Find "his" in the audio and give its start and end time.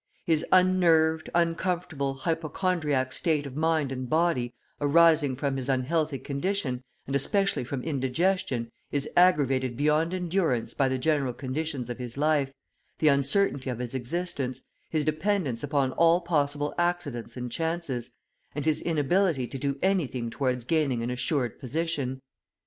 0.25-0.43, 5.57-5.69, 11.99-12.17, 13.77-13.93, 14.89-15.05, 18.65-18.81